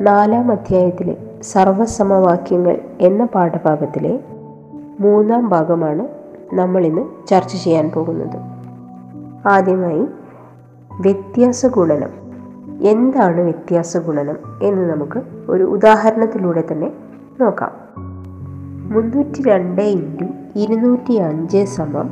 [0.00, 4.20] നാലാം അധ്യായത്തിലെ സർവസമവാക്യങ്ങൾ എന്ന പാഠഭാഗത്തിലെ
[5.00, 6.08] മൂന്നാം ഭാഗമാണ്
[6.54, 8.36] നമ്മളിന്ന് ചർച്ച ചെയ്യാൻ പോകുന്നത്.
[9.46, 10.06] ആദ്യമായി
[11.00, 12.08] വ്യത്യാസ ഗുണനം
[12.80, 16.92] എന്താണ് വ്യത്യാസ ഗുണനം എന്ന് നമുക്ക് ഒരു ഉദാഹരണത്തിലൂടെ തന്നെ
[17.40, 17.72] നോക്കാം.
[18.92, 22.10] മുന്നൂറ്റി രണ്ട് ഇന്റു ഇരുന്നൂറ്റി അഞ്ച് സമം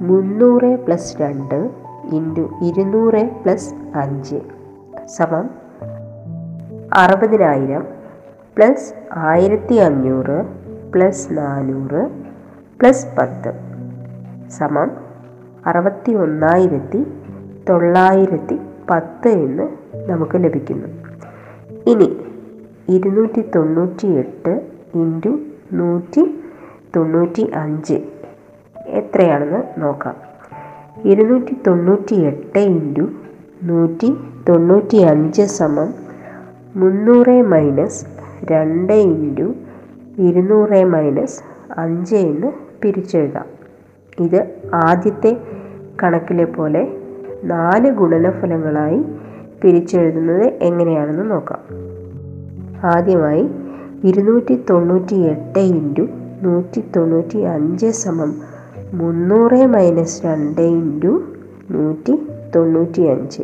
[0.00, 1.70] മുന്നൂറ് പ്ലസ് രണ്ട്
[2.12, 4.36] ഇന്റു ഇരുന്നൂറ് പ്ലസ് അഞ്ച്
[5.16, 5.65] സമം
[7.00, 7.82] അറുപതിനായിരം
[8.56, 8.86] പ്ലസ്
[9.30, 10.36] ആയിരത്തി അഞ്ഞൂറ്
[10.90, 12.02] പ്ലസ് നാനൂറ്
[12.80, 13.50] പ്ലസ് പത്ത്
[14.48, 14.90] സമം
[15.66, 17.00] അറുപത്തി ഒന്നായിരത്തി
[17.68, 19.66] തൊള്ളായിരത്തി പത്ത് എന്ന്
[20.10, 20.88] നമുക്ക് ലഭിക്കുന്നു.
[21.86, 22.08] ഇനി
[22.88, 24.54] ഇരുന്നൂറ്റി തൊണ്ണൂറ്റി എട്ട്
[24.94, 25.32] ഇന്റു
[25.72, 26.24] നൂറ്റി
[26.96, 27.98] തൊണ്ണൂറ്റി അഞ്ച്
[29.00, 30.16] എത്രയാണെന്ന് നോക്കാം.
[31.04, 33.06] ഇരുന്നൂറ്റി തൊണ്ണൂറ്റി എട്ട് ഇന്റു
[33.62, 34.10] നൂറ്റി
[34.48, 36.05] തൊണ്ണൂറ്റി അഞ്ച് സമം
[36.76, 38.06] മുന്നൂറ് മൈനസ്
[38.44, 39.54] രണ്ട് ഇന്റു
[40.18, 41.38] ഇരുന്നൂറ് മൈനസ്
[41.78, 43.46] അഞ്ച് എന്ന് പിരിച്ചെഴുതാം.
[44.20, 44.40] ഇത്
[44.74, 45.36] ആദ്യത്തെ
[46.02, 46.82] കണക്കിലെ പോലെ
[47.44, 49.04] നാല് ഗുണനഫലങ്ങളായി
[49.62, 51.62] പിരിച്ചെഴുതുന്നത് എങ്ങനെയാണെന്ന് നോക്കാം.
[52.84, 53.50] ആദ്യമായി
[54.04, 56.08] ഇരുന്നൂറ്റി തൊണ്ണൂറ്റി എട്ട് ഇന്റു
[56.42, 58.34] നൂറ്റി തൊണ്ണൂറ്റി അഞ്ച് സമം
[58.94, 61.22] മുന്നൂറ് മൈനസ് രണ്ട് ഇന്റു
[61.70, 62.16] നൂറ്റി
[62.56, 63.42] തൊണ്ണൂറ്റി അഞ്ച്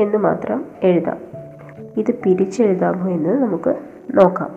[0.00, 1.27] എന്ന് മാത്രം എഴുതാം.
[2.00, 3.72] ഇത് പിരിച്ചെഴുതാമോ എന്ന് നമുക്ക്
[4.18, 4.50] നോക്കാം.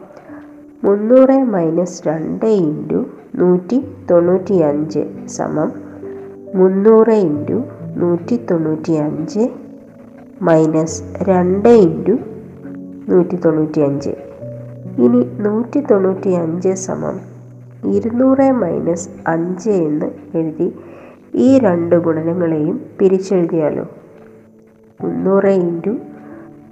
[0.84, 3.00] മുന്നൂറ് മൈനസ് രണ്ട് ഇന്റു
[3.36, 3.78] നൂറ്റി
[4.12, 5.70] തൊണ്ണൂറ്റി അഞ്ച് സമം
[6.56, 7.58] മുന്നൂറ് ഇന്റു
[8.02, 9.44] നൂറ്റി തൊണ്ണൂറ്റി അഞ്ച്
[10.42, 12.16] മൈനസ് രണ്ട് ഇന്റു
[13.10, 14.14] നൂറ്റി തൊണ്ണൂറ്റി അഞ്ച്.
[15.04, 17.18] ഇനി നൂറ്റി തൊണ്ണൂറ്റി അഞ്ച് സമം
[17.96, 20.68] ഇരുന്നൂറ് മൈനസ് അഞ്ച് എന്ന് എഴുതി
[21.46, 23.86] ഈ രണ്ട് ഗുണനങ്ങളെയും പിരിച്ചെഴുതിയാലോ?
[25.02, 25.94] മുന്നൂറ് ഇന്റു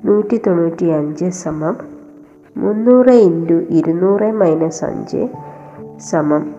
[0.05, 1.77] നൂറ്റി തൊണ്ണൂറ്റി അഞ്ച് സമം
[2.57, 5.29] മുന്നൂറ് ഇന്റു ഇരുന്നൂറ് മൈനസ് അഞ്ച്
[5.97, 6.55] സമം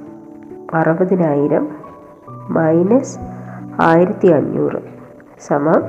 [0.75, 1.69] അറുപതിനായിരം
[2.51, 3.19] മൈനസ്
[3.81, 4.81] ആയിരത്തി അഞ്ഞൂറ്
[5.41, 5.83] സമം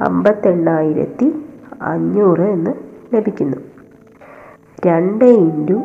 [0.00, 1.44] അമ്പത്തെണ്ണായിരത്തി
[1.82, 2.72] അഞ്ഞൂറ് എന്ന്
[3.14, 3.56] ലഭിക്കുന്നു.
[4.86, 5.78] രണ്ട് ഇന്റു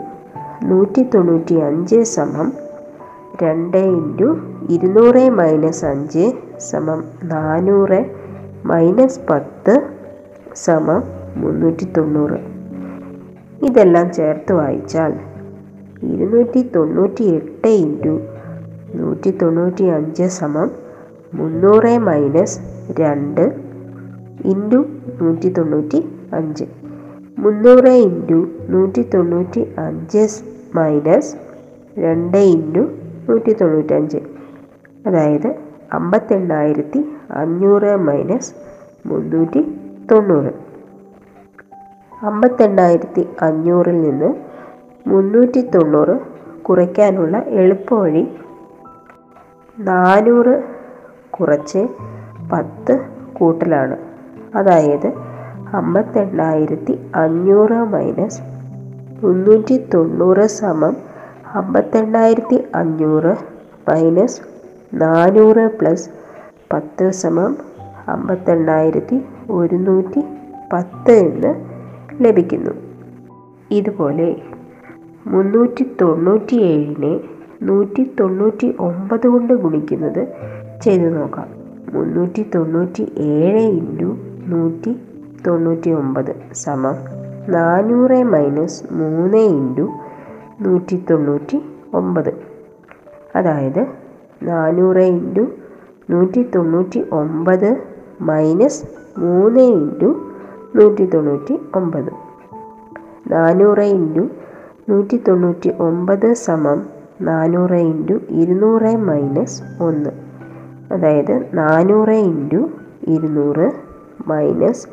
[0.64, 2.54] നൂറ്റി തൊണ്ണൂറ്റി അഞ്ച് സമം
[3.44, 4.38] രണ്ട് ഇന്റു
[4.70, 8.06] ഇരുന്നൂറ് മൈനസ് അഞ്ച് സമം നാനൂറ്
[8.66, 9.99] മൈനസ് പത്ത്
[10.60, 11.02] സമം
[11.36, 12.40] മുന്നൂറ്റി തൊണ്ണൂറ്
[13.68, 15.14] ഇതെല്ലാം ചേർത്ത് വായിച്ചാൽ
[16.10, 18.14] ഇരുന്നൂറ്റി തൊണ്ണൂറ്റി എട്ട് ഇന്റു
[18.96, 20.70] നൂറ്റി തൊണ്ണൂറ്റി അഞ്ച് സമം
[21.34, 22.58] മുന്നൂറ് മൈനസ്
[23.00, 23.44] രണ്ട്
[24.46, 24.80] ഇന്റു
[25.20, 26.00] നൂറ്റി തൊണ്ണൂറ്റി
[26.34, 26.66] അഞ്ച്
[27.38, 28.40] മുന്നൂറ് ഇന്റു
[28.70, 30.24] നൂറ്റി തൊണ്ണൂറ്റി അഞ്ച്
[30.76, 31.32] മൈനസ്
[32.00, 32.84] രണ്ട് ഇന്റു
[33.30, 34.20] നൂറ്റി തൊണ്ണൂറ്റഞ്ച്
[35.06, 35.50] അതായത്
[35.94, 37.00] അമ്പത്തെണ്ണായിരത്തി
[37.34, 38.52] അഞ്ഞൂറ് മൈനസ്
[39.06, 39.62] മുന്നൂറ്റി
[40.12, 40.52] തൊണ്ണൂറ്.
[42.26, 44.30] അമ്പത്തെണ്ണായിരത്തി അഞ്ഞൂറിൽ നിന്ന്
[45.10, 46.20] മുന്നൂറ്റി തൊണ്ണൂറ്
[46.64, 48.24] കുറയ്ക്കാനുള്ള എളുപ്പവഴി
[49.80, 50.64] നാനൂറ്
[51.30, 51.88] കുറച്ച്
[52.52, 53.00] പത്ത്
[53.34, 53.98] കൂട്ടലാണ്.
[54.56, 55.08] അതായത്
[55.74, 58.42] അമ്പത്തെണ്ണായിരത്തി അഞ്ഞൂറ് മൈനസ്
[59.24, 60.98] മുന്നൂറ്റി തൊണ്ണൂറ് സമം
[61.54, 63.38] അമ്പത്തെണ്ണായിരത്തി അഞ്ഞൂറ്
[63.90, 64.42] മൈനസ്
[64.94, 66.10] നാനൂറ് പ്ലസ്
[66.74, 67.58] പത്ത് സമം
[68.08, 70.22] അമ്പത്തെണ്ണായിരത്തി ഒരുന്നൂറ്റി
[70.74, 71.52] പത്ത് എന്ന്
[72.24, 72.74] ലഭിക്കുന്നു.
[73.72, 74.28] ഇതുപോലെ
[75.28, 77.14] മുന്നൂറ്റി തൊണ്ണൂറ്റി ഏഴിനെ
[77.62, 80.22] നൂറ്റി തൊണ്ണൂറ്റി ഒമ്പത് കൊണ്ട് ഗുണിക്കുന്നത്
[80.82, 81.48] ചെയ്തു നോക്കാം.
[81.94, 84.10] മുന്നൂറ്റി തൊണ്ണൂറ്റി ഏഴ് ഇന്റു
[84.48, 84.92] നൂറ്റി
[85.48, 86.96] തൊണ്ണൂറ്റി ഒമ്പത് സമം
[87.50, 89.86] നാനൂറ് മൈനസ് മൂന്ന് ഇന്റു
[90.62, 91.58] നൂറ്റി തൊണ്ണൂറ്റി
[91.94, 92.32] ഒമ്പത്
[93.36, 93.82] അതായത്
[94.44, 95.44] നാനൂറ് ഇന്റു
[96.10, 97.70] നൂറ്റി തൊണ്ണൂറ്റി ഒമ്പത്
[98.22, 98.82] മൈനസ്
[99.20, 100.32] മൂന്ന് ഇന്റു
[100.76, 102.10] നൂറ്റി തൊണ്ണൂറ്റി ഒമ്പത്.
[103.32, 104.30] നാനൂറ് ഇന്റു
[104.90, 106.86] നൂറ്റി തൊണ്ണൂറ്റി ഒമ്പത് സമം
[107.22, 110.10] നാനൂറ് ഇന്റു ഇരുന്നൂറ് മൈനസ് ഒന്ന്.
[110.94, 112.70] അതായത് നാനൂറ് ഇന്റു
[113.08, 113.72] ഇരുന്നൂറ്
[114.28, 114.88] മൈനസ്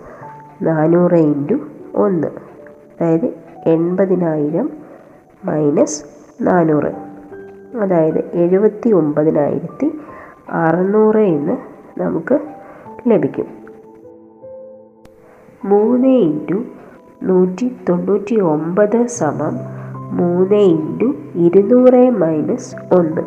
[0.63, 1.55] നാനൂറ് ഇന്റു
[1.95, 2.29] ഒന്ന്.
[2.29, 3.35] അതായത്
[3.67, 4.71] എൺപതിനായിരം
[5.45, 6.05] മൈനസ്
[6.43, 6.93] നാനൂറ്.
[7.77, 10.01] അതായത് എഴുപത്തി ഒമ്പതിനായിരത്തി
[10.51, 11.57] അറുന്നൂറ് എന്ന്
[12.01, 12.39] നമുക്ക്
[13.07, 13.66] ലഭിക്കും.
[15.67, 16.65] മൂന്ന് ഇന്റു
[17.23, 19.55] നൂറ്റി തൊണ്ണൂറ്റി ഒമ്പത് സമം
[20.17, 23.23] മൂന്ന് ഇന്റു ഇരുന്നൂറ് മൈനസ് ഒന്ന്.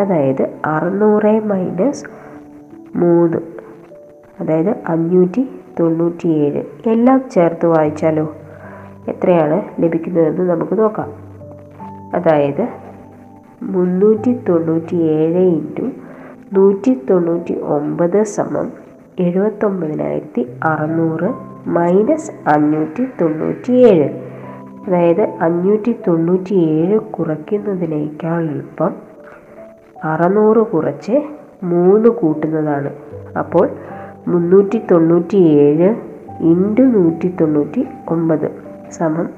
[0.00, 2.04] അതായത് അറുന്നൂറ് മൈനസ്
[2.96, 3.38] മൂന്ന്.
[4.40, 5.48] അതായത് അഞ്ഞൂറ്റി
[5.80, 6.88] തൊണ്ണൂറ്റിയേഴ്.
[6.88, 8.36] എല്ലാം ചേർത്ത് വായിച്ചാലോ?
[9.08, 11.10] എത്രയാണ് ലഭിക്കുന്നതെന്ന് നമുക്ക് നോക്കാം.
[12.14, 12.68] അതായത്
[13.62, 15.90] മുന്നൂറ്റി തൊണ്ണൂറ്റി ഏഴ് ഇന്റു
[16.52, 18.72] നൂറ്റി തൊണ്ണൂറ്റി ഒമ്പത് സമം
[19.18, 24.08] എഴുപത്തൊമ്പതിനായിരത്തി അറുന്നൂറ് മൈനസ് അഞ്ഞൂറ്റി തൊണ്ണൂറ്റി ഏഴ്
[24.86, 28.92] അതായത് അഞ്ഞൂറ്റി തൊണ്ണൂറ്റി ഏഴ് കുറയ്ക്കുന്നതിനേക്കാൾ എളുപ്പം
[30.04, 31.22] അറുന്നൂറ് കുറച്ച്
[31.62, 32.90] മൂന്ന് കൂട്ടുന്നതാണ്.
[33.38, 33.70] അപ്പോൾ
[34.28, 35.94] മുന്നൂറ്റി തൊണ്ണൂറ്റി ഏഴ്
[36.40, 38.50] ഇന്റു നൂറ്റി തൊണ്ണൂറ്റി ഒമ്പത്
[38.90, 39.28] സമം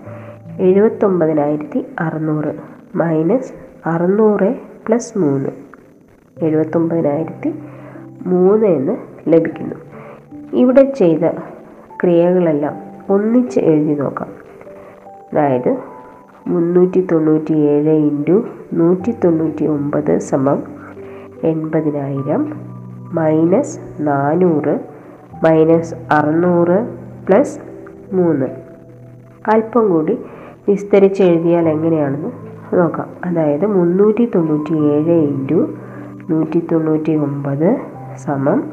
[0.60, 2.54] എഴുപത്തൊമ്പതിനായിരത്തി അറുന്നൂറ്
[2.94, 3.52] മൈനസ്
[3.86, 4.54] അറുന്നൂറ്
[4.88, 5.48] പ്ലസ് മൂന്ന്
[6.42, 7.54] എഴുപത്തൊമ്പതിനായിരത്തി
[8.26, 8.96] മൂന്ന് എന്ന്
[9.28, 9.74] ലഭിക്കുന്നു.
[10.52, 11.53] ഇവിടെ ചെയ്ത
[12.04, 12.74] ക്രിയകളെല്ലാം
[13.10, 14.28] ഒന്നിച്ച് എഴുതി നോക്കാം.
[15.32, 15.78] അതായത്
[16.46, 20.62] മുന്നൂറ്റി തൊണ്ണൂറ്റി ഏഴ് ഇന്റു നൂറ്റി തൊണ്ണൂറ്റി ഒമ്പത് സമം
[21.44, 22.52] എൺപതിനായിരം
[23.12, 24.80] മൈനസ് നാനൂറ്
[25.44, 26.88] മൈനസ് അറുന്നൂറ്
[27.28, 27.58] പ്ലസ്
[28.12, 28.46] മൂന്ന്.
[29.54, 30.18] അല്പം കൂടി
[30.68, 32.30] വിസ്തരിച്ച് എഴുതിയാൽ എങ്ങനെയാണെന്ന്
[32.78, 33.08] നോക്കാം.
[33.24, 35.74] അതായത് മുന്നൂറ്റി തൊണ്ണൂറ്റി ഏഴ് ഇന്റു
[36.30, 37.80] നൂറ്റി തൊണ്ണൂറ്റി ഒമ്പത്
[38.16, 38.64] സമം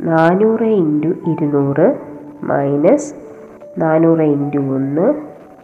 [0.00, 2.07] നാനൂറ് ഇന്റു ഇരുന്നൂറ്
[2.42, 3.14] മൈനസ്
[3.78, 5.14] നാനൂറ് ഇന്റു ഒന്ന്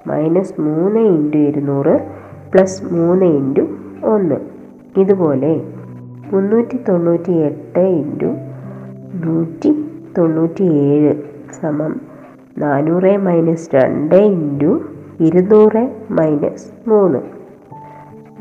[0.09, 2.01] മൈനസ് മൂന്ന് ഇന്റു ഇരുന്നൂറ്
[2.53, 3.69] പ്ലസ് മൂന്ന് ഇന്റു
[4.05, 4.35] ഒന്ന്.
[5.01, 5.61] ഇതുപോലെ
[6.33, 8.37] മുന്നൂറ്റി തൊണ്ണൂറ്റി എട്ട് ഇന്റു
[9.15, 9.89] നൂറ്റി
[10.19, 11.15] തൊണ്ണൂറ്റി ഏഴ്
[11.61, 12.01] സമം
[12.59, 14.85] നാനൂറ് മൈനസ് രണ്ട് ഇന്റു
[15.21, 17.19] ഇരുന്നൂറ് മൈനസ് മൂന്ന്.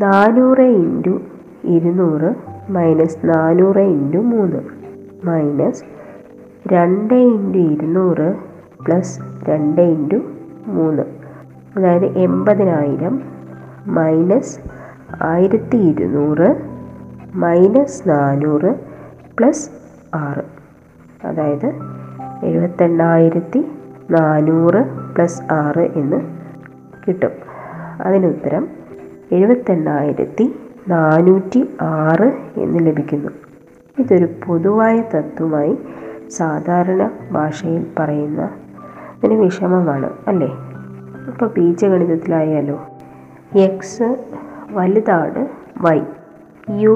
[0.02, 1.22] നാനൂറ് ഇന്റു
[1.64, 2.36] ഇരുന്നൂറ്
[2.70, 4.58] മൈനസ് നാനൂറ് ഇന്റു മൂന്ന്.
[5.26, 5.84] മൈനസ്
[6.68, 8.36] രണ്ട് ഇന്റു ഇരുന്നൂറ്
[8.86, 9.20] പ്ലസ്
[9.50, 10.16] രണ്ട് ഇന്റു
[10.68, 11.04] മൂന്ന്.
[11.78, 13.22] അതായത് എൺപതിനായിരം
[13.88, 14.60] മൈനസ്
[15.22, 16.56] ആയിരത്തി ഇരുന്നൂറ്
[17.36, 18.76] മൈനസ് നാനൂറ്
[19.38, 19.70] പ്ലസ്
[20.16, 20.44] ആറ്.
[21.26, 21.72] അതായത്
[22.44, 23.66] എഴുപത്തെണ്ണായിരത്തി
[24.12, 24.84] നാനൂറ്
[25.16, 26.22] പ്ലസ് ആറ് എന്ന്
[27.08, 27.32] കിട്ടും.
[28.02, 28.68] അതിനുത്തരം
[29.32, 30.56] എഴുപത്തെണ്ണായിരത്തി
[30.88, 33.30] നാനൂറ്റി ആറ് എന്ന് ലഭിക്കുന്നു.
[34.00, 35.78] ഇതൊരു പൊതുവായ തത്വമായി
[36.38, 38.42] സാധാരണ ഭാഷയിൽ പറയുന്ന
[39.24, 40.50] ഒരു വിഷമമാണ് അല്ലേ?
[41.28, 42.78] ഇപ്പോൾ ബീജഗണിതത്തിലായാലോ?
[43.60, 44.08] എക്സ്
[44.72, 45.42] വലുതാണ്
[45.82, 46.00] വൈ
[46.78, 46.96] യു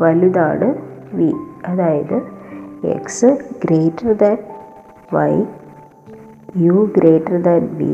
[0.00, 0.68] വലുതാണ്
[1.14, 1.30] വി
[1.66, 2.16] അതായത്
[2.86, 3.30] X
[3.64, 4.38] greater than
[5.14, 5.32] Y
[6.56, 7.92] U greater than V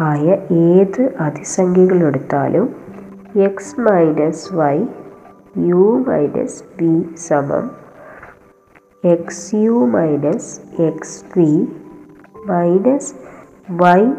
[0.00, 0.24] ആയ
[0.60, 2.66] ഏത് അതിസംഖ്യകളെടുത്താലും
[3.40, 4.76] X minus Y
[5.66, 6.92] U minus V
[7.28, 7.64] സമം
[9.04, 11.68] X U minus X V
[12.46, 13.14] minus
[13.70, 14.12] Y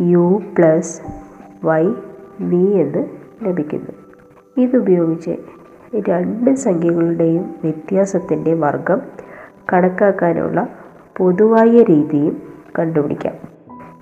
[0.00, 1.00] U plus
[1.64, 1.86] Y
[2.40, 3.02] V എന്ന്
[3.42, 3.92] ലഭിക്കുന്നു.
[4.56, 5.36] ഇതുപയോഗിച്ച്
[6.08, 9.02] രണ്ട് സംഖ്യകളുടെയും വ്യത്യാസത്തിന്റെ വർഗം
[9.72, 10.68] കണക്കാക്കാനുള്ള
[11.16, 12.42] പൊതുവായ രീതിയും
[12.78, 13.34] കണ്ടുപിടിക്കാം.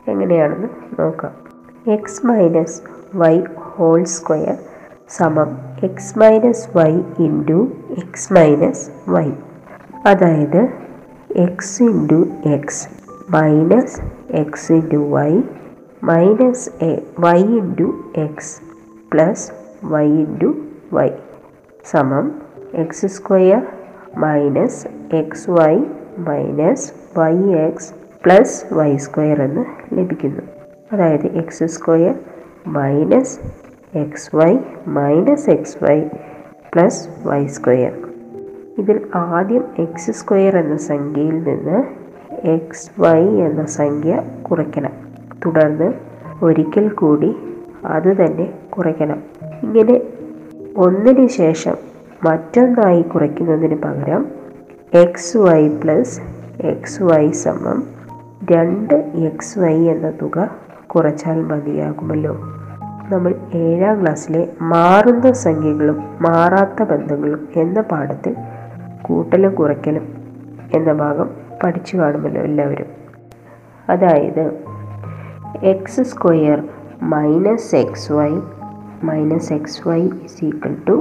[0.08, 0.68] എങ്ങനെയാണെന്ന്
[1.00, 1.32] നോക്കാം.
[1.92, 2.82] X minus
[3.14, 4.56] Y whole square
[5.08, 9.30] സമം X minus Y into X minus Y.
[10.06, 10.68] അതായത്
[11.36, 12.88] X into X
[13.30, 15.30] minus X into Y
[16.02, 18.62] minus A Y into X
[19.12, 19.52] plus
[19.84, 20.54] Y into
[20.92, 21.10] Y
[21.84, 22.40] സമം
[22.74, 23.62] X square
[24.16, 25.74] minus X Y
[26.18, 27.94] minus Y X
[28.24, 30.42] plus Y square എന്ന് ലഭിക്കുന്നു.
[30.92, 32.14] അതായത് X square
[32.66, 33.38] minus
[33.98, 36.00] X Y minus X Y
[36.74, 38.13] plus Y square
[38.78, 41.84] ഇതിൽ ആദ്യം X square എന്ന സംഖ്യയിൽ നിന്ന്
[42.46, 44.90] X Y എന്ന സംഖ്യ കുറയ്ക്കണം.
[45.46, 45.92] തുടർന്ന്
[46.42, 47.36] ഒരിക്കൽ കൂടി
[47.86, 49.22] അത് തന്നെ കുറയ്ക്കണം.
[49.62, 50.00] ഇങ്ങനെ
[50.76, 51.76] ഒന്നിന് ശേഷം
[52.24, 54.26] മറ്റൊന്നായി കുറയ്ക്കുന്നതിന് പകരം
[54.94, 56.20] X Y plus
[56.60, 57.82] X Y സമം
[58.52, 60.50] രണ്ട് എക്സ് വൈ എന്ന തുക
[60.86, 62.38] കുറച്ചാൽ മതിയാകുമല്ലോ.
[63.12, 68.36] നമ്മൾ ഏഴാം ക്ലാസ്സിലെ മാറുന്ന സംഖ്യകളും മാറാത്ത ബന്ധങ്ങളും എന്ന പാഠത്തിൽ
[69.04, 70.04] കൂട്ടലും കുറയ്ക്കലും
[70.74, 71.30] എന്ന ഭാഗം
[71.64, 72.86] പഠിച്ചു കാണുമല്ലോ എല്ലാവരും.
[73.88, 74.44] അതായത്
[75.62, 76.62] X square
[77.02, 78.30] minus X Y
[79.02, 80.96] minus X Y is equal to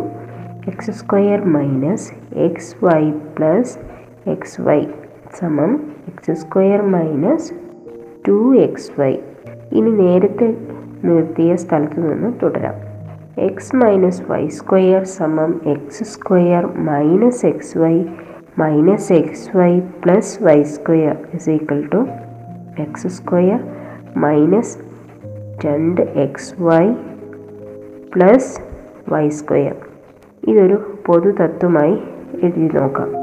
[0.68, 3.80] X square minus X Y plus
[4.30, 4.88] X Y
[5.40, 7.52] സമം X square minus
[8.28, 9.14] two X Y
[9.72, 10.58] ഇനി നേരത്തെ
[11.04, 12.93] നിർത്തിയ സ്ഥലത്ത് നിന്ന് തുടരാം.
[13.38, 18.06] എക്സ് മൈനസ് വൈ സ്ക്വയർ സമം X square minus X Y
[18.58, 22.08] minus X Y plus Y square is equal to
[22.80, 23.60] X square
[24.18, 24.78] minus
[25.66, 26.94] രണ്ട് X Y
[28.14, 28.62] plus
[29.10, 29.76] Y square
[30.48, 32.04] ഇതൊരു പൊതു തത്വമായി
[32.44, 33.23] എഴുതി നോക്കാം.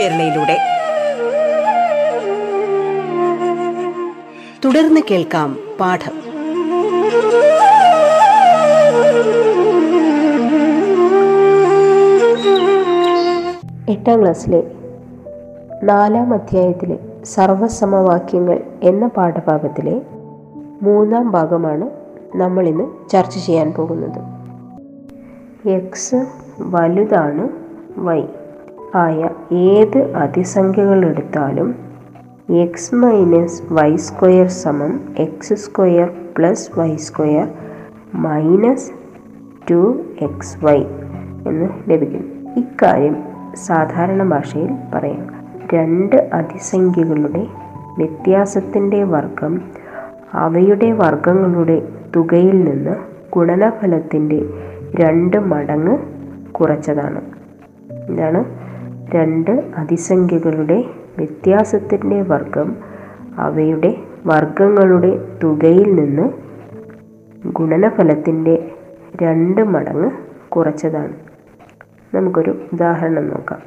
[0.00, 0.58] കേരളയിലൂടെ.
[4.64, 6.16] തുടർന്ന് കേൾക്കാം പാഠം.
[13.88, 14.62] എട്ടാം ക്ലാസ്സിലെ
[15.82, 20.00] നാലാം അധ്യായത്തിലെ സർവസമവാക്യങ്ങൾ എന്ന പാഠഭാഗത്തിലെ
[20.82, 21.90] മൂന്നാം ഭാഗമാണ്
[22.36, 24.20] നമ്മളിന്ന് ചർച്ച ചെയ്യാൻ പോകുന്നത്.
[25.68, 26.26] എക്സ്
[26.60, 27.48] വലുതാണ്
[27.96, 28.22] വൈ
[28.94, 31.74] ആയ ഏത് അതിസംഖ്യകൾ എടുത്താലും
[32.50, 37.48] എക്സ് മൈനസ് വൈ സ്ക്വയർ സമം X square plus Y square
[38.14, 38.90] minus
[39.70, 40.82] two X Y
[41.46, 42.48] എന്ന് ലഭിക്കും.
[42.56, 43.16] ഇക്കാര്യം
[43.54, 45.44] സാധാരണ ഭാഷയിൽ പറയാം.
[45.74, 47.46] രണ്ട് അതിസംഖ്യകളുടെ
[47.98, 49.62] വ്യത്യാസത്തിന്റെ വർഗം
[50.34, 52.96] അവയുടെ വർഗങ്ങളുടെ തുകയിൽ നിന്ന്
[53.34, 54.42] ഗുണനഫലത്തിന്റെ
[54.94, 55.98] രണ്ട് മടങ്ങ്
[56.52, 57.20] കുറച്ചതാണ്.
[58.08, 58.59] ഇതാണ്
[59.14, 60.84] രണ്ട് അതിസംഖ്യകളുടെ
[61.18, 62.76] വ്യത്യാസത്തിന്റെ വർഗം
[63.38, 66.30] അവയുടെ വർഗങ്ങളുടെ തുകയിൽ നിന്ന്
[67.46, 68.70] ഗുണനഫലത്തിന്റെ
[69.22, 70.10] രണ്ട് മടങ്ങ്
[70.48, 71.12] കുറച്ചതാണ്.
[72.14, 73.58] നമുക്കൊരു ഉദാഹരണം നോക്കാം.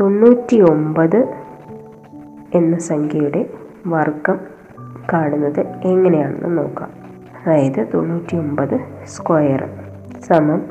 [0.00, 1.34] തൊണ്ണൂറ്റി ഒമ്പത്
[2.54, 3.50] എന്ന സംഖ്യയുടെ
[3.86, 4.38] വർഗം
[5.12, 6.90] കാണുന്നത് എങ്ങനെയാണെന്ന് നോക്കാം.
[7.42, 9.68] അതായത് തൊണ്ണൂറ്റി ഒമ്പത് സ്ക്വയർ
[10.20, 10.62] സമം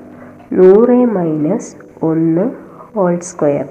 [0.54, 2.52] നൂറ് മൈനസ് ഒന്ന്
[2.96, 3.66] ഹോൾ സ്ക്വയർ.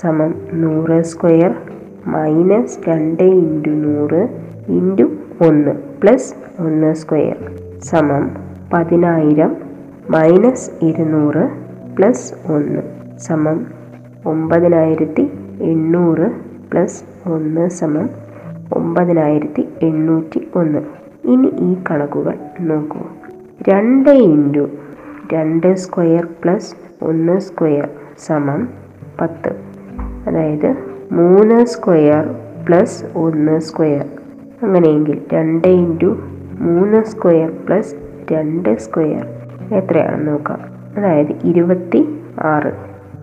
[0.00, 1.52] സമം നൂറ് സ്ക്വയർ
[2.14, 4.20] മൈനസ് രണ്ട് ഇന്റു നൂറ്
[4.68, 5.06] ഇന്റു
[5.46, 7.38] ഒന്ന് പ്ലസ് ഒന്ന് സ്ക്വയർ
[7.78, 8.24] സമം
[8.72, 9.52] പതിനായിരം
[10.10, 11.44] മൈനസ് ഇരുന്നൂറ്
[11.96, 12.82] പ്ലസ് ഒന്ന്
[13.16, 13.58] സമം
[14.26, 15.24] ഒമ്പതിനായിരത്തി
[15.70, 16.26] എണ്ണൂറ്
[16.72, 17.00] പ്ലസ്
[17.34, 18.08] ഒന്ന് സമം
[18.76, 20.80] ഒമ്പതിനായിരത്തി എണ്ണൂറ്റി ഒന്ന്.
[21.24, 23.02] ഇനി ഈ കണക്കുകൾ നോക്കൂ.
[23.68, 24.64] രണ്ട് ഇന്റു
[25.32, 26.70] രണ്ട് സ്ക്വയർ പ്ലസ്
[27.02, 27.86] ഒന്ന് സ്ക്വയർ
[28.26, 28.60] സമം
[29.20, 29.67] പത്ത്.
[30.28, 30.70] അതായത്
[31.12, 32.24] മൂന്ന് സ്ക്വയർ
[32.68, 34.06] പ്ലസ് ഒന്ന് സ്ക്വയർ.
[34.62, 36.10] അങ്ങനെയെങ്കിൽ രണ്ട് ഇന്റു
[36.60, 37.94] മൂന്ന് സ്ക്വയർ പ്ലസ്
[38.32, 39.24] രണ്ട് സ്ക്വയർ.
[39.74, 40.60] എത്രയാണെന്ന് നോക്കാം.
[40.96, 42.00] അതായത് ഇരുപത്തി
[42.44, 42.72] ആറ്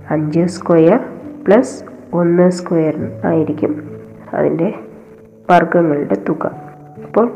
[0.09, 0.99] അഞ്ച് സ്ക്വയർ
[1.45, 1.75] പ്ലസ്
[2.13, 2.95] ഒന്ന് സ്ക്വയർ
[3.25, 3.73] ആയിരിക്കും
[4.33, 4.73] അതിന്റെ
[5.49, 6.45] വർഗങ്ങളുടെ തുക.
[7.03, 7.27] അപ്പോൾ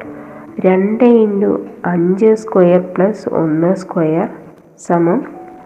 [0.66, 1.52] രണ്ട് ഇന്റു
[1.86, 4.30] അഞ്ച് സ്ക്വയർ പ്ലസ് ഒന്ന് സ്ക്വയർ
[4.88, 5.20] സമം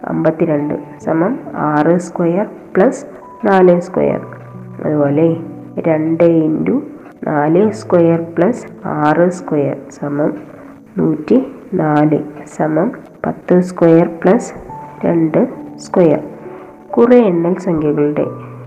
[0.04, 3.04] അമ്പത്തിരണ്ട് സമം ആറ് സ്ക്വയർ പ്ലസ്
[3.44, 4.26] നാല് സ്ക്വയർ.
[4.84, 5.36] അതുപോലെ
[5.78, 6.82] രണ്ട് ഇന്റു
[7.24, 10.34] നാല് സ്ക്വയർ പ്ലസ് ആറ് സ്ക്വയർ സമം
[10.98, 12.18] നൂറ്റി നാല്
[12.56, 12.92] സമം
[13.26, 14.52] പത്ത് സ്ക്വയർ പ്ലസ്
[15.06, 16.20] രണ്ട് സ്ക്വയർ.
[16.90, 18.24] കുറേ എണ്ണൽ സംഖ്യകളുടെ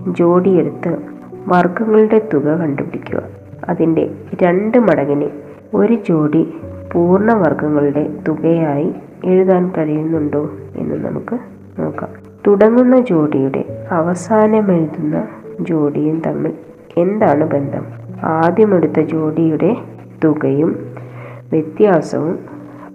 [0.08, 0.96] ജോഡിയെടുത്ത്
[1.48, 3.22] വർഗങ്ങളുടെ തുക കണ്ടുപിടിക്കുക.
[3.68, 4.10] അതിന്റെ
[4.42, 5.30] രണ്ട് മടങ്ങിന്
[5.74, 6.54] ഒരു ജോഡി
[6.92, 8.94] പൂർണവർഗങ്ങളുടെ തുകയായി
[9.24, 11.38] എഴുതാൻ കഴിയുന്നുണ്ടോ എന്ന് നമുക്ക്
[11.78, 12.27] നോക്കാം.
[12.46, 15.28] തുടങ്ങുന്ന ജോഡിയുടെ അവസാനം എഴുതുന്ന
[15.60, 16.52] ജോഡിയും തമ്മിൽ
[16.96, 17.86] എന്താണ് ബന്ധം?
[18.24, 19.76] ആദ്യമെടുത്ത ജോഡിയുടെ
[20.24, 20.94] തുകയും
[21.50, 22.38] വ്യത്യാസവും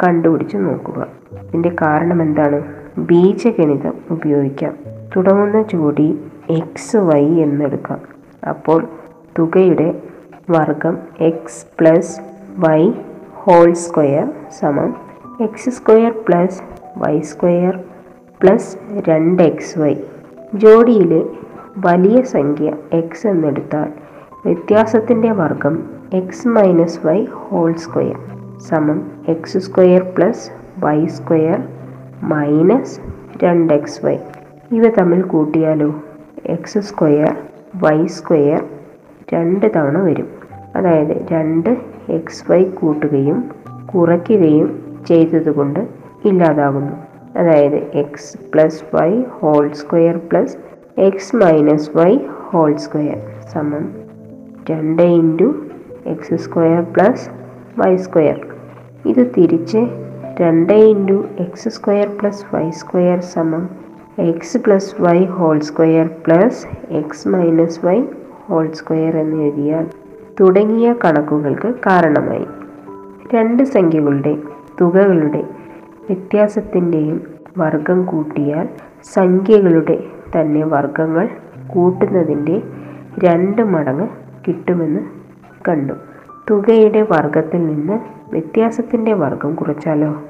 [0.03, 1.07] കണ്ടുപിടിച്ച് നോക്കുക.
[1.41, 2.63] ഇതിന്റെ കാരണം എന്താണ്?
[2.97, 4.73] ബീജഗണിതം ഉപയോഗിക്കാം.
[5.15, 6.19] തുടങ്ങുന്ന ജോഡി
[6.49, 7.99] എക്സ് വൈ എന്നെടുക്കാം.
[8.49, 8.87] അപ്പോൾ
[9.39, 10.01] തുകയുടെ
[10.49, 12.19] വർഗം X plus
[12.57, 12.91] Y
[13.33, 14.95] whole square സമം
[15.41, 16.61] X square plus
[16.97, 17.79] Y square
[18.43, 18.77] plus
[19.09, 19.95] രണ്ട് എക്സ് വൈ.
[20.53, 21.25] ജോഡിയിലെ
[21.77, 23.89] വലിയ സംഖ്യ എക്സ് എന്നെടുത്താൽ
[24.45, 25.83] വ്യത്യാസത്തിന്റെ വർഗം
[26.13, 28.15] X minus Y whole square
[28.59, 31.63] സമം X square plus Y square
[32.23, 32.99] minus
[33.43, 34.17] രണ്ട് എക്സ് വൈ.
[34.71, 35.95] ഇവ തമ്മിൽ കൂട്ടിയാലോ?
[36.45, 37.35] എക്സ് സ്ക്വയർ
[37.75, 38.63] വൈ സ്ക്വയർ
[39.33, 40.27] രണ്ട് തവണ വരും.
[40.75, 41.77] അതായത് രണ്ട്
[42.09, 43.51] എക്സ് വൈ കൂട്ടുകയും
[43.95, 45.87] കുറയ്ക്കുകയും ചെയ്തതുകൊണ്ട്
[46.25, 47.02] ഇല്ലാതാകുന്നു.
[47.35, 50.57] അതായത് X plus Y whole square plus
[50.97, 53.19] X minus Y whole square
[53.53, 53.95] സമം
[54.69, 55.55] രണ്ട് into
[56.05, 57.29] X square plus
[57.77, 58.47] Y square
[59.05, 59.77] ഇത് തിരിച്ച്
[60.41, 63.69] രണ്ട് into X square plus Y square സമം
[64.19, 68.01] X plus Y whole square plus X minus Y
[68.49, 69.87] whole square എന്ന് എഴുതിയാൽ
[70.41, 72.47] തുടങ്ങിയ കണക്കുകൾക്ക് കാരണമായി.
[73.33, 74.37] രണ്ട് സംഖ്യകളുടെ
[74.81, 75.62] തുകകളുടെ
[76.09, 77.17] വ്യത്യാസത്തിന്റെയും
[77.57, 78.67] വർഗം കൂട്ടിയാൽ
[79.03, 80.03] സംഖ്യകളുടെ
[80.35, 81.29] തന്നെ വർഗങ്ങൾ
[81.67, 82.61] കൂട്ടുന്നതിന്റെ
[83.17, 84.07] രണ്ട് മടങ്ങ്
[84.47, 85.01] കിട്ടുമെന്ന്
[85.69, 85.93] കണ്ടു.
[86.49, 87.93] തുകയുടെ വർഗത്തിൽ നിന്ന്
[88.31, 90.21] വ്യത്യാസത്തിന്റെ വർഗം കുറച്ചാലോ?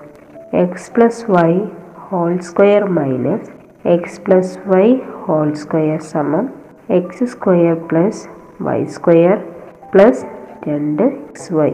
[0.54, 1.62] X plus Y
[1.98, 3.52] whole square minus
[3.88, 6.50] X plus Y whole square സമം
[6.90, 8.30] X square plus
[8.62, 9.38] Y square
[9.94, 10.26] plus
[10.70, 11.72] രണ്ട് X Y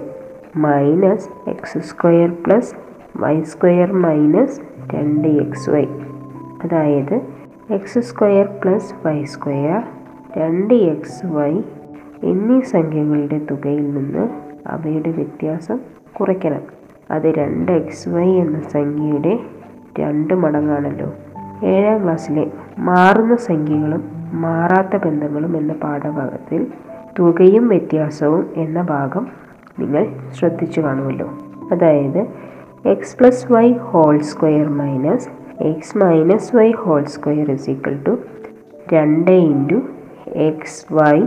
[0.55, 4.61] minus X square plus Y square minus
[4.95, 5.85] രണ്ട് എക്സ് വൈ
[6.63, 7.21] അതായത്
[7.69, 9.83] X square plus Y square
[10.37, 11.61] രണ്ട് X Y
[12.23, 14.29] എന്നീ സംഖ്യകളുടെ തുകയിൽ നിന്ന്
[14.67, 15.79] അവയുടെ വ്യത്യാസം
[16.19, 16.61] കുറയ്ക്കണം.
[17.11, 19.39] അത് രണ്ട് എക്സ് വൈ എന്ന സംഖ്യയുടെ
[19.99, 21.13] രണ്ട് മടങ്ങാണല്ലോ.
[21.63, 26.67] ഏഴാം ക്ലാസ്സിലെ മാറുന്ന സംഖ്യകളും മാറാത്ത ബന്ധങ്ങളും എന്ന പാഠഭാഗത്തിൽ
[27.19, 29.27] തുകയും വ്യത്യാസവും എന്ന ഭാഗം
[29.79, 31.29] നിങ്ങൾ ശ്രദ്ധിച്ചു കാണുമല്ലോ.
[31.71, 32.48] അതായത്
[32.85, 35.29] X plus Y whole square minus
[35.63, 38.19] X minus Y whole square is equal to
[38.93, 39.75] രണ്ട് ഇന്റു
[40.27, 41.23] എക്സ് വൈ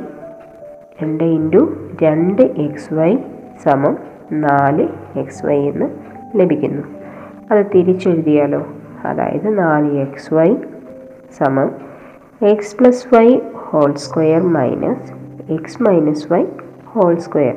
[1.02, 3.18] രണ്ട് ഇന്റു രണ്ട് എക്സ് വൈ
[3.62, 3.98] സമം
[4.32, 5.86] നാല് എക്സ് വൈ എന്ന്
[6.36, 6.82] ലഭിക്കുന്നു.
[7.50, 8.66] അത് തിരിച്ചെഴുതിയാലോ?
[9.04, 10.56] അതായത് നാല് എക്സ് വൈ
[11.38, 11.70] സമം
[12.42, 15.12] X plus Y whole square minus
[15.52, 16.44] X minus Y
[16.86, 17.54] whole square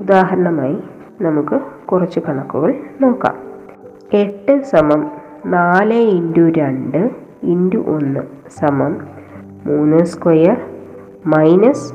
[0.00, 0.78] ഉദാഹരണമായി
[1.20, 1.60] നമുക്ക്
[1.92, 3.34] കുറച്ച് കണക്കുകൾ നോക്കാം.
[4.14, 5.10] എട്ട് സമം
[5.46, 7.10] നാല് ഇന്റു രണ്ട്
[7.42, 8.20] ഇന്റു ഒന്ന്
[8.58, 8.96] സമം
[9.66, 10.56] മൂന്ന് സ്ക്വയർ
[11.26, 11.94] മൈനസ്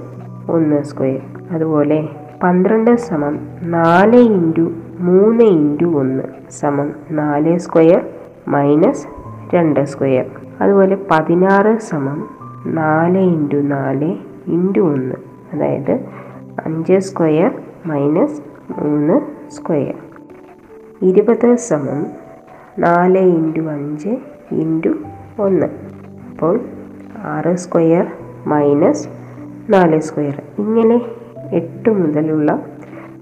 [0.52, 1.22] ഒന്ന് സ്ക്വയർ.
[1.52, 2.10] അതുപോലെ
[2.44, 8.06] പന്ത്രണ്ട് സമം നാല് ഇന്റു മൂന്ന് ഇന്റു ഒന്ന് സമം നാല് സ്ക്വയർ
[8.48, 9.08] മൈനസ്
[9.56, 10.26] രണ്ട് സ്ക്വയർ.
[10.62, 12.30] അതുപോലെ പതിനാറ് സമം
[12.66, 15.16] നാല് ഇന്റു നാല് ഇന്റു ഒന്ന്.
[15.54, 15.92] അതായത്
[16.66, 18.42] അഞ്ച് സ്ക്വയർ മൈനസ്
[18.80, 19.94] മൂന്ന് സ്ക്വയർ.
[21.02, 22.06] ഇരുപത് സമം
[22.80, 24.18] നാല് ഇന്റു അഞ്ച്
[24.52, 24.90] ഇന്റു
[25.40, 25.68] ഒന്ന്.
[26.32, 26.60] അപ്പോൾ
[27.18, 28.12] ആറ് സ്ക്വയർ
[28.48, 29.08] മൈനസ്
[29.70, 30.42] നാല് സ്ക്വയർ.
[30.60, 31.02] ഇങ്ങനെ
[31.52, 32.66] എട്ട് മുതലുള്ള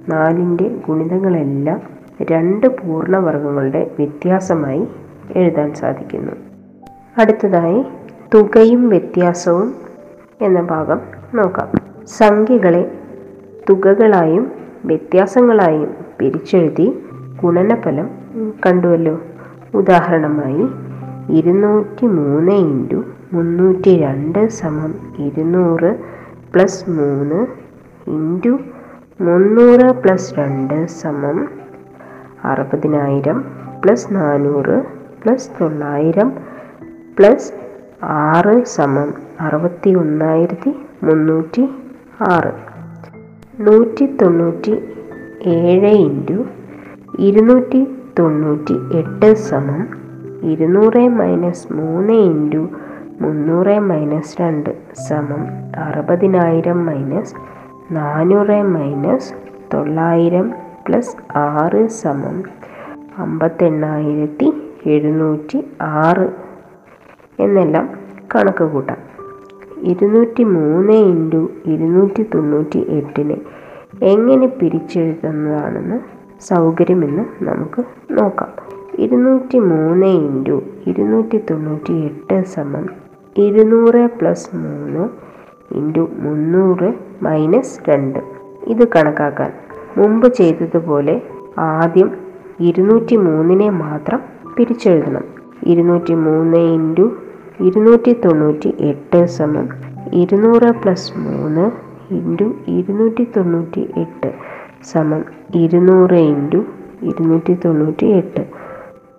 [0.10, 1.82] നാലിന്റെ ഗുണിതങ്ങളെല്ലാം
[2.32, 4.88] രണ്ട് പൂർണവർഗങ്ങളുടെ വ്യത്യാസമായി
[5.36, 6.32] എഴുതാൻ സാധിക്കുന്നു.
[7.18, 7.86] അടുത്തതായി
[8.34, 9.76] തുകയും വ്യത്യാസവും
[10.42, 11.02] എന്ന ഭാഗം
[11.34, 11.72] നോക്കാം.
[12.08, 12.92] സംഖ്യകളെ
[13.70, 16.88] തുകകളായും വ്യത്യാസങ്ങളായും പിരിച്ചെഴുതി
[17.44, 18.10] ഗുണനഫലം
[18.66, 19.22] കണ്ടുവല്ലോ.
[19.74, 20.66] ഉദാഹരണമായി
[21.38, 25.92] ഇരുന്നൂറ്റി മൂന്ന് ഇന്റു മുന്നൂറ്റി രണ്ട് സമം ഇരുന്നൂറ്
[26.54, 27.40] പ്ലസ് മൂന്ന്
[28.08, 28.60] ഇന്റു
[29.22, 31.48] മുന്നൂറ് പ്ലസ് രണ്ട് സമം
[32.44, 33.44] അറുപതിനായിരം
[33.84, 34.78] പ്ലസ് നാനൂറ്
[35.24, 36.32] പ്ലസ് തൊള്ളായിരം
[37.20, 37.54] പ്ലസ്
[38.04, 40.72] ആറ് സമം അറുപത്തി ഒന്നായിരത്തി
[41.04, 41.64] മുന്നൂറ്റി
[42.22, 42.75] ആറ്.
[43.64, 44.72] നൂറ്റി തൊണ്ണൂറ്റി
[45.48, 46.46] ഏഴ് ഇന്റു
[47.20, 47.88] ഇരുന്നൂറ്റി
[48.20, 49.82] തൊണ്ണൂറ്റി എട്ട് സമം
[50.44, 52.70] ഇരുന്നൂറ് മൈനസ് മൂന്ന് ഇന്റു
[53.22, 54.70] മുന്നൂറ് മൈനസ് രണ്ട്
[55.10, 57.36] സമം അറുപതിനായിരം മൈനസ്
[57.92, 59.34] നാനൂറ് മൈനസ്
[59.74, 60.54] തൊള്ളായിരം
[60.88, 62.44] പ്ലസ് ആറ് സമം
[63.18, 64.54] അമ്പത്തെണ്ണായിരത്തി
[64.86, 66.30] എഴുന്നൂറ്റി ആറ്
[67.40, 67.90] എന്നെല്ലാം
[68.36, 69.05] കണക്ക് കൂട്ടാം.
[69.86, 73.38] ഇരുന്നൂറ്റി മൂന്ന് ഇന്റു ഇരുന്നൂറ്റി തൊണ്ണൂറ്റി എട്ടിനെ
[74.04, 75.98] എങ്ങനെ പിരിച്ചെഴുതുന്നതാണെന്ന്
[76.42, 78.52] സൗകര്യമെന്ന് നമുക്ക് നോക്കാം.
[79.00, 82.86] ഇരുന്നൂറ്റി മൂന്ന് ഇന്റു ഇരുന്നൂറ്റി തൊണ്ണൂറ്റി എട്ട് സമം
[83.38, 85.04] ഇരുന്നൂറ് പ്ലസ് മൂന്ന്
[85.76, 88.20] ഇന്റു മുന്നൂറ് മൈനസ് രണ്ട്.
[88.68, 89.52] ഇത് കണക്കാക്കാൻ
[89.98, 91.22] മുമ്പ് ചെയ്തതുപോലെ
[91.58, 92.10] ആദ്യം
[92.60, 94.22] ഇരുന്നൂറ്റി മൂന്നിനെ മാത്രം
[94.58, 95.24] പിരിച്ചെഴുതണം.
[95.66, 97.06] ഇരുന്നൂറ്റി മൂന്ന് ഇന്റു
[97.60, 99.68] ഇരുന്നൂറ്റി തൊണ്ണൂറ്റി എട്ട് സമം
[100.14, 101.66] ഇരുന്നൂറ് പ്ലസ് മൂന്ന്
[102.12, 104.30] ഇന്റു ഇരുന്നൂറ്റി തൊണ്ണൂറ്റി എട്ട്
[104.84, 105.22] സമം
[105.56, 106.60] ഇരുന്നൂറ് ഇന്റു
[107.02, 108.44] ഇരുന്നൂറ്റി തൊണ്ണൂറ്റി എട്ട്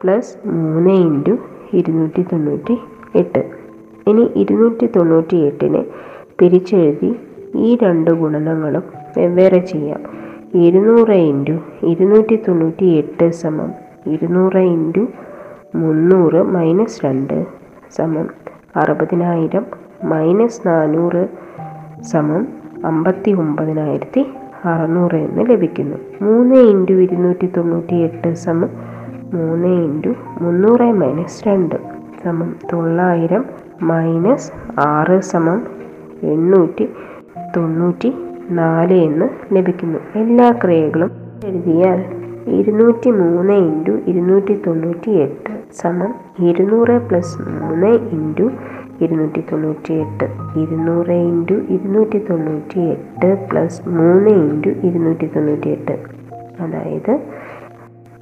[0.03, 1.35] പ്ലസ് മൂന്ന് ഇന്റു
[1.73, 2.77] ഇരുന്നൂറ്റി തൊണ്ണൂറ്റി
[3.15, 3.43] എട്ട്
[4.07, 5.83] ഇനി ഇരുന്നൂറ്റി തൊണ്ണൂറ്റി എട്ടിനെ
[6.39, 7.11] പിരിച്ചെഴുതി
[7.55, 8.85] ഈ രണ്ട് ഗുണനങ്ങളും
[9.17, 10.01] വെവ്വേറെ ചെയ്യാം.
[10.55, 13.71] ഇരുന്നൂറ് ഇന്റു ഇരുന്നൂറ്റി തൊണ്ണൂറ്റി എട്ട് സമം
[14.07, 15.09] ഇരുന്നൂറ് ഇന്റു
[15.75, 17.39] മുന്നൂറ് മൈനസ് രണ്ട്
[17.91, 18.29] സമം
[18.77, 19.67] അറുപതിനായിരം
[20.05, 21.29] മൈനസ് നാനൂറ്
[22.01, 22.49] സമം
[22.85, 24.27] അമ്പത്തി ഒമ്പതിനായിരത്തി
[24.65, 25.97] അറുന്നൂറ് എന്ന് ലഭിക്കുന്നു.
[26.23, 28.71] മൂന്ന് ഇന്റു ഇരുന്നൂറ്റി തൊണ്ണൂറ്റി എട്ട് സമം
[29.35, 31.75] മൂന്ന് ഇന്റു മുന്നൂറ് മൈനസ് രണ്ട്
[32.25, 33.45] സമം തൊള്ളായിരം
[33.83, 35.67] മൈനസ് ആറ് സമം
[36.23, 36.89] എണ്ണൂറ്റി
[37.57, 38.15] തൊണ്ണൂറ്റി
[38.51, 39.99] നാല് എന്ന് ലഭിക്കുന്നു.
[40.15, 41.11] എല്ലാ ക്രിയകളും
[41.47, 42.05] എഴുതിയാൽ
[42.47, 48.51] ഇരുന്നൂറ്റി മൂന്ന് ഇന്റു ഇരുന്നൂറ്റി തൊണ്ണൂറ്റി എട്ട് സമം ഇരുന്നൂറ് പ്ലസ് മൂന്ന് ഇന്റു
[49.01, 50.25] ഇരുന്നൂറ്റി തൊണ്ണൂറ്റി എട്ട്
[50.59, 55.93] ഇരുന്നൂറ് ഇന്റു ഇരുന്നൂറ്റി തൊണ്ണൂറ്റി എട്ട് പ്ലസ് മൂന്ന് ഇന്റു ഇരുന്നൂറ്റി തൊണ്ണൂറ്റി എട്ട്
[56.61, 57.21] അതായത്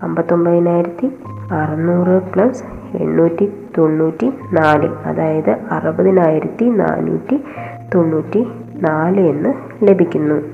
[0.02, 1.12] അമ്പത്തൊമ്പതിനായിരത്തി
[1.52, 2.64] അറുന്നൂറ് പ്ലസ്
[3.02, 7.44] എണ്ണൂറ്റി തൊണ്ണൂറ്റി നാല് അതായത് അറുപതിനായിരത്തി നാനൂറ്റി
[7.94, 8.46] തൊണ്ണൂറ്റി
[8.80, 9.52] നാല് എന്ന്
[9.84, 10.53] ലഭിക്കുന്നു.